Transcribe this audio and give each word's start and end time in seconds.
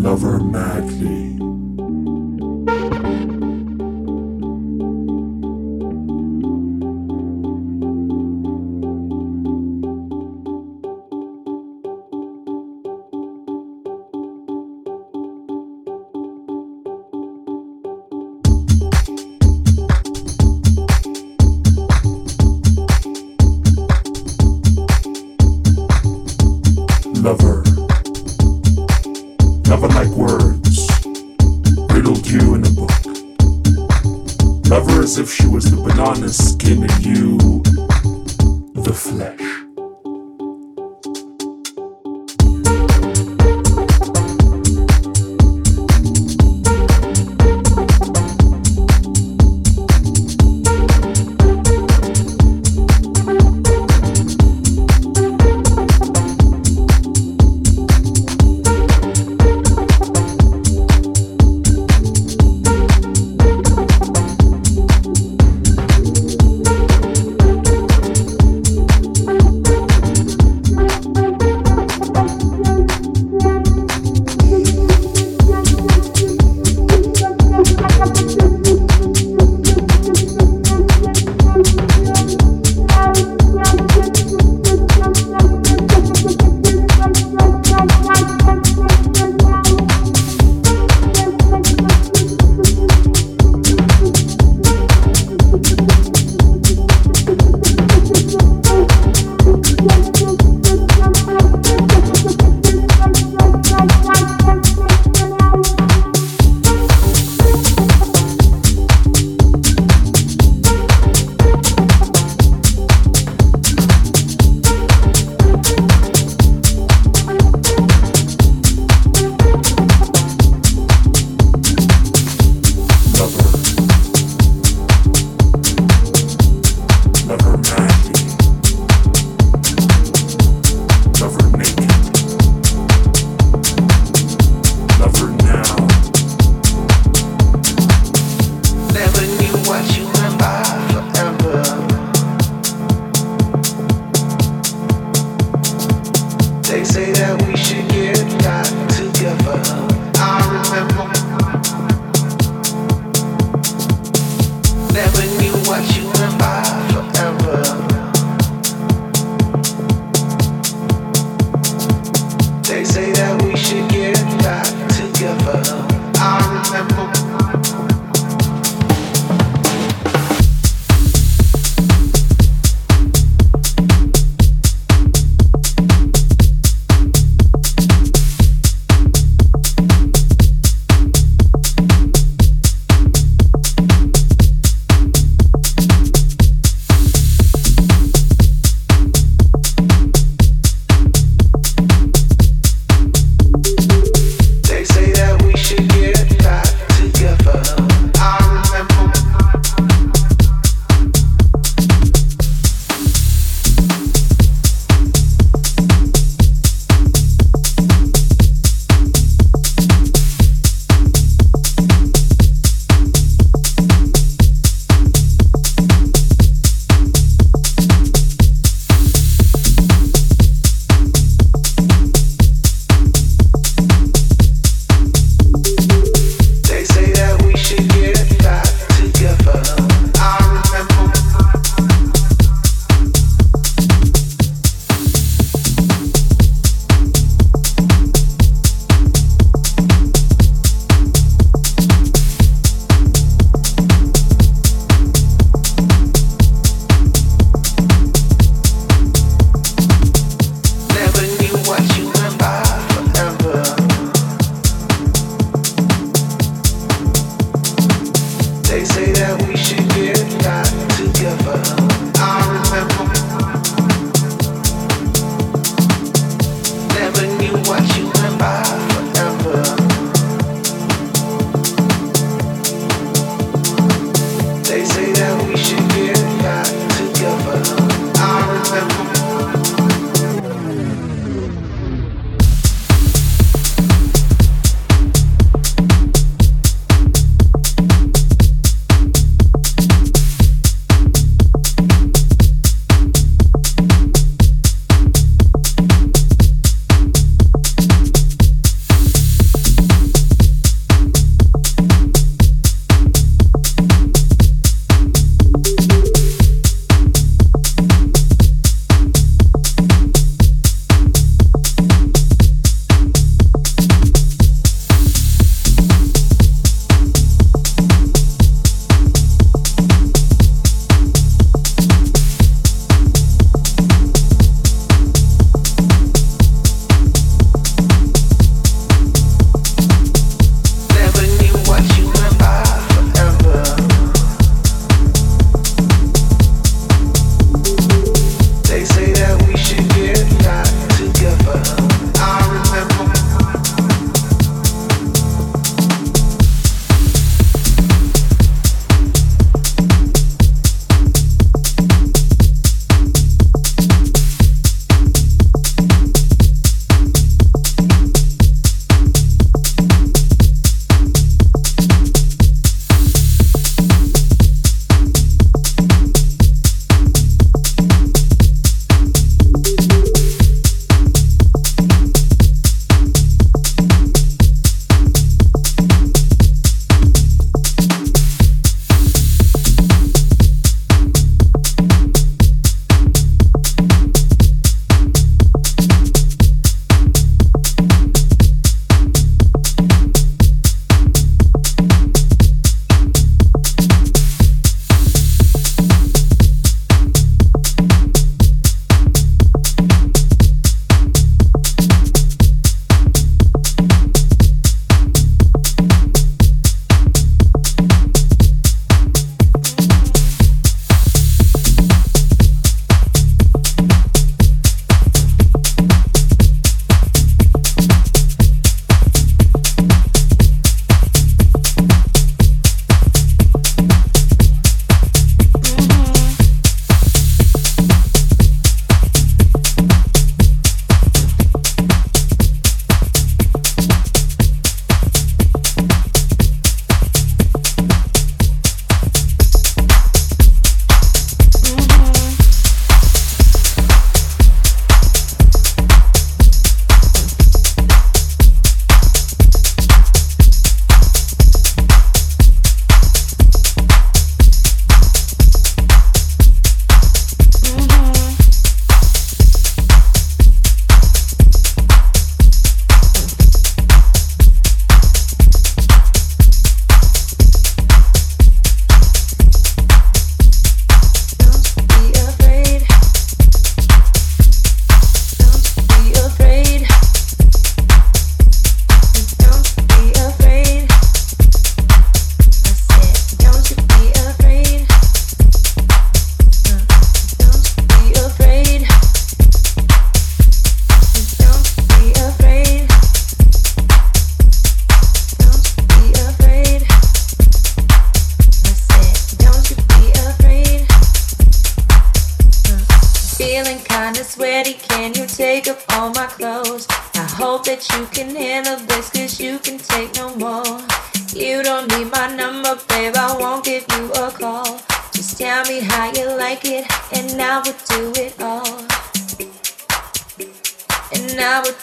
Love 0.00 0.22
her 0.22 0.38
madly. 0.40 1.39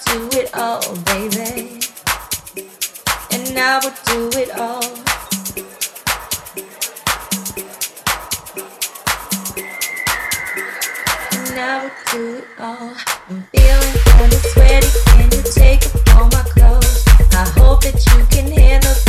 do 0.08 0.30
it 0.40 0.50
all, 0.56 0.82
baby. 1.12 1.80
And 3.32 3.58
I 3.60 3.80
will 3.84 3.94
do 4.06 4.40
it 4.40 4.52
all. 4.58 4.84
And 11.34 11.60
I 11.60 11.84
would 11.84 11.92
do 12.12 12.38
it 12.38 12.48
all. 12.60 12.94
I'm 13.30 13.44
feeling 13.52 13.98
kinda 14.06 14.40
sweaty. 14.54 14.88
Can 15.06 15.32
you 15.32 15.44
take 15.54 15.84
off 15.86 16.16
all 16.16 16.26
my 16.26 16.44
clothes? 16.54 17.04
I 17.34 17.46
hope 17.60 17.82
that 17.84 17.98
you 18.06 18.26
can 18.32 18.52
handle. 18.52 19.07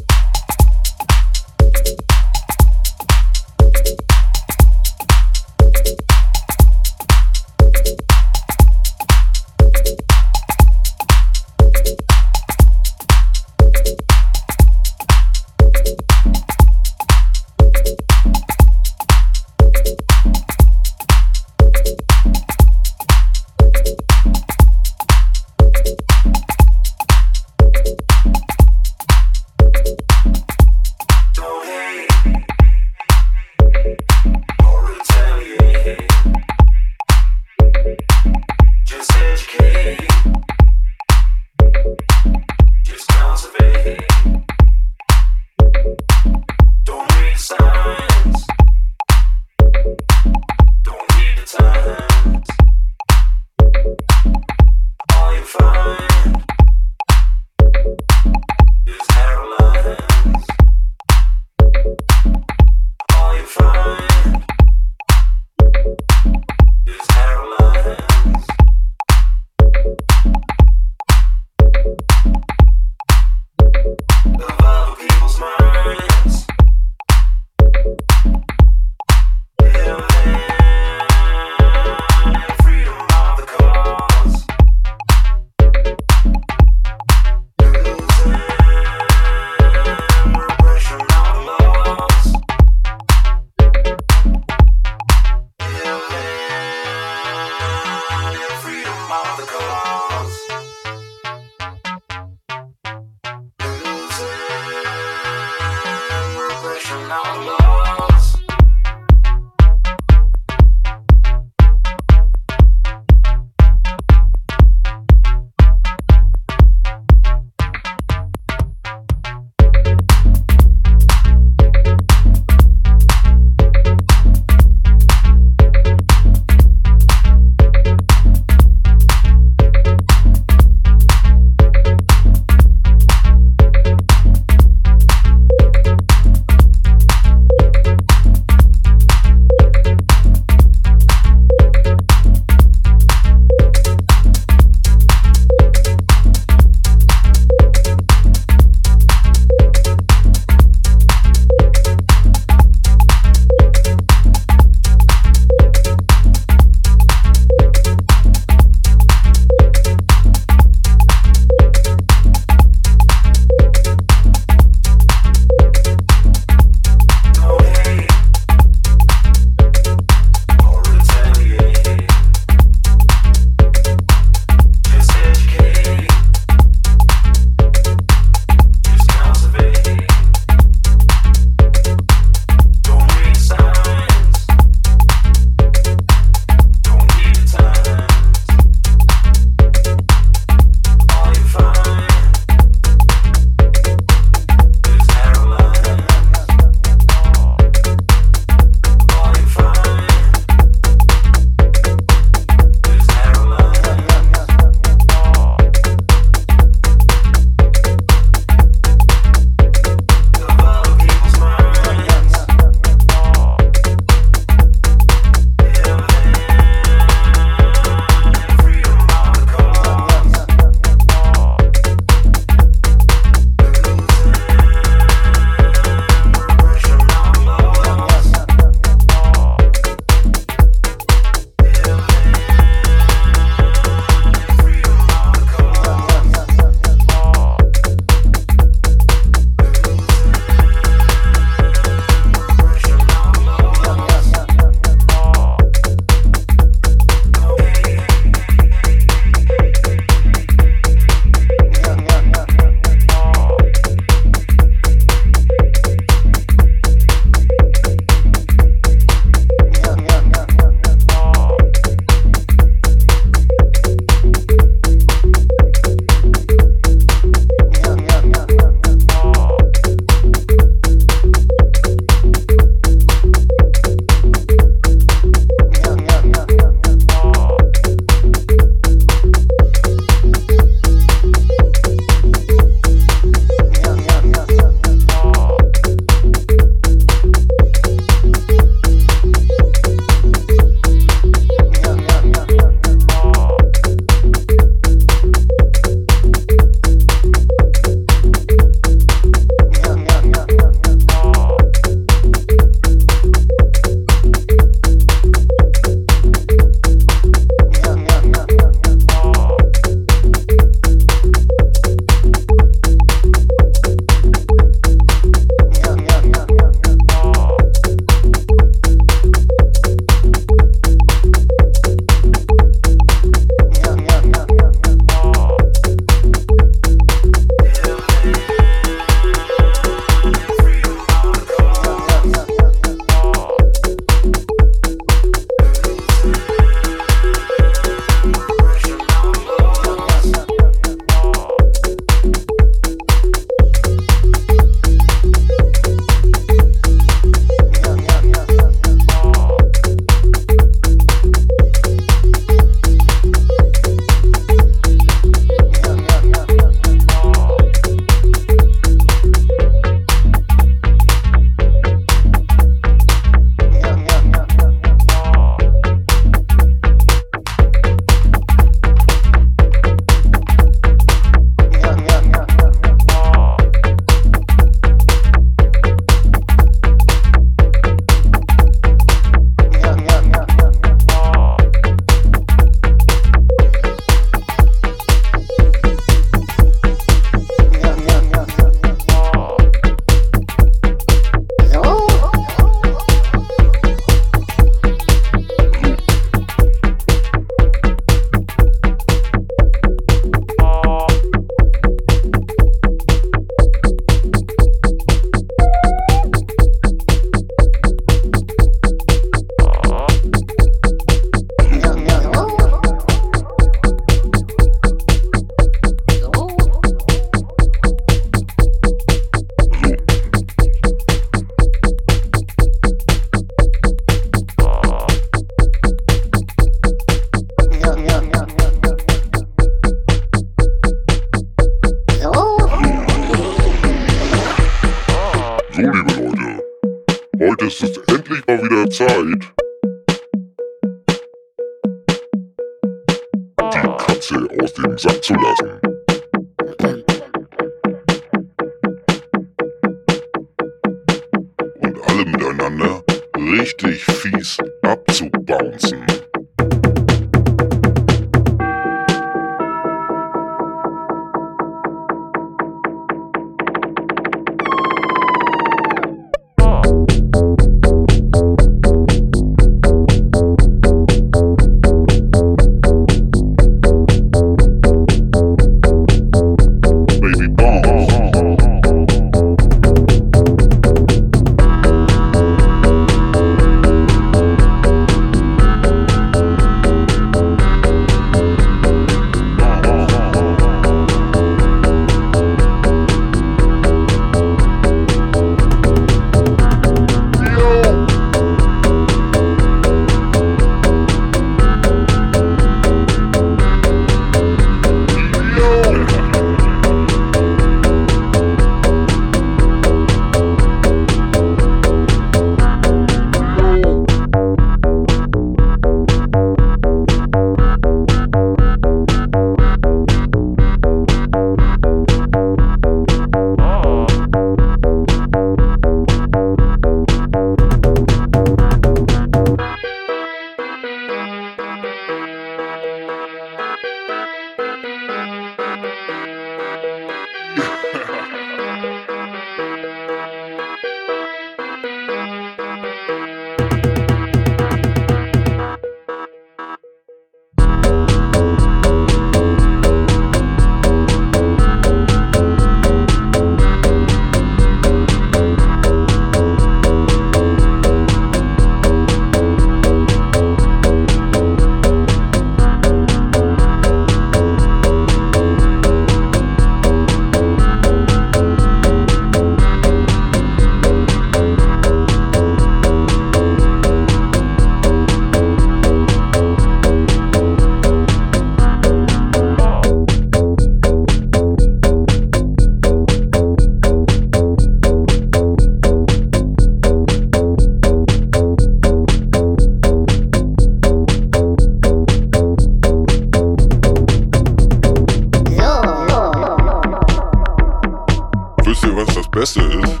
wisst 598.70 598.84
ihr, 598.84 598.96
was 598.96 599.14
das 599.14 599.28
Beste 599.30 599.60
ist? 599.62 600.00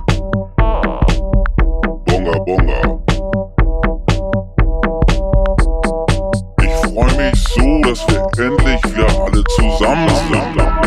Bonga, 2.06 2.38
bonga. 2.46 3.00
Ich 6.62 6.74
freue 6.92 7.16
mich 7.16 7.44
so, 7.48 7.80
dass 7.82 8.06
wir 8.08 8.44
endlich 8.44 8.84
wieder 8.84 9.24
alle 9.24 9.42
zusammen 9.44 10.08
sind. 10.08 10.79